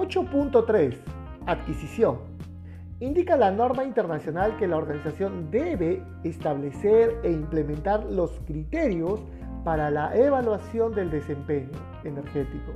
[0.00, 0.96] 8.3.
[1.44, 2.20] Adquisición.
[3.00, 9.20] Indica la norma internacional que la organización debe establecer e implementar los criterios
[9.62, 11.68] para la evaluación del desempeño
[12.04, 12.72] energético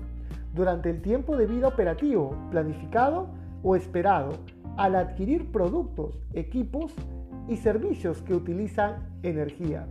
[0.53, 3.29] durante el tiempo de vida operativo, planificado
[3.63, 4.33] o esperado,
[4.77, 6.93] al adquirir productos, equipos
[7.49, 9.87] y servicios que utilizan energía.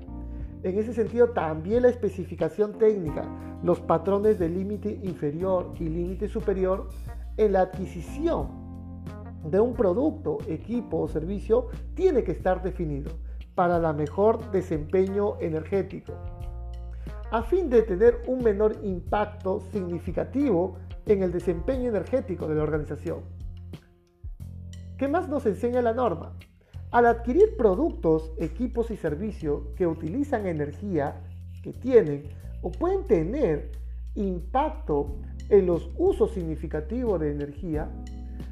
[0.64, 3.26] En ese sentido, también la especificación técnica,
[3.64, 6.88] los patrones de límite inferior y límite superior
[7.36, 8.64] en la adquisición
[9.44, 13.12] de un producto, equipo o servicio tiene que estar definido
[13.56, 16.14] para la mejor desempeño energético,
[17.30, 23.20] a fin de tener un menor impacto significativo en el desempeño energético de la organización.
[24.98, 26.38] ¿Qué más nos enseña la norma?
[26.94, 31.24] Al adquirir productos, equipos y servicios que utilizan energía,
[31.64, 32.30] que tienen
[32.62, 33.72] o pueden tener
[34.14, 35.16] impacto
[35.50, 37.90] en los usos significativos de energía,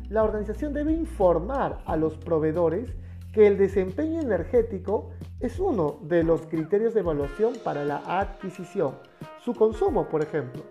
[0.09, 2.89] la organización debe informar a los proveedores
[3.31, 8.95] que el desempeño energético es uno de los criterios de evaluación para la adquisición.
[9.45, 10.63] Su consumo, por ejemplo.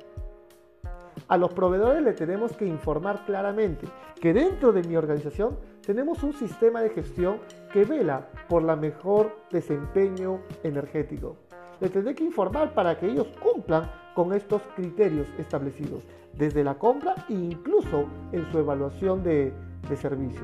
[1.30, 3.86] A los proveedores le tenemos que informar claramente
[4.20, 7.36] que dentro de mi organización tenemos un sistema de gestión
[7.72, 11.36] que vela por la mejor desempeño energético.
[11.78, 17.14] Le tendré que informar para que ellos cumplan con estos criterios establecidos, desde la compra
[17.28, 19.52] e incluso en su evaluación de,
[19.88, 20.42] de servicio.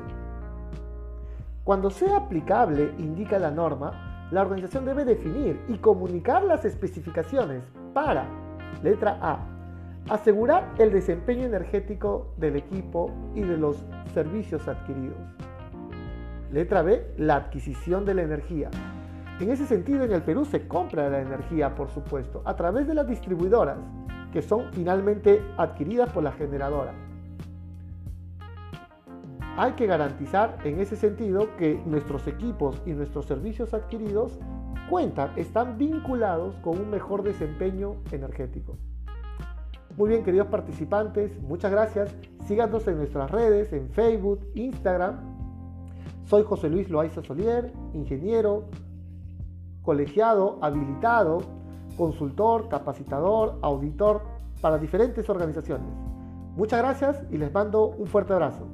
[1.64, 8.28] Cuando sea aplicable, indica la norma, la organización debe definir y comunicar las especificaciones para,
[8.84, 9.55] letra A,
[10.08, 15.18] Asegurar el desempeño energético del equipo y de los servicios adquiridos.
[16.52, 18.70] Letra B, la adquisición de la energía.
[19.40, 22.94] En ese sentido, en el Perú se compra la energía, por supuesto, a través de
[22.94, 23.78] las distribuidoras,
[24.32, 26.94] que son finalmente adquiridas por la generadora.
[29.56, 34.38] Hay que garantizar en ese sentido que nuestros equipos y nuestros servicios adquiridos
[34.88, 38.76] cuentan, están vinculados con un mejor desempeño energético.
[39.96, 42.14] Muy bien, queridos participantes, muchas gracias.
[42.46, 45.16] Síganos en nuestras redes, en Facebook, Instagram.
[46.26, 48.64] Soy José Luis Loaiza Solier, ingeniero,
[49.80, 51.38] colegiado, habilitado,
[51.96, 54.20] consultor, capacitador, auditor
[54.60, 55.88] para diferentes organizaciones.
[56.56, 58.66] Muchas gracias y les mando un fuerte abrazo.